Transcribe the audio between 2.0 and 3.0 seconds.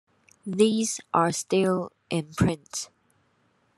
in print.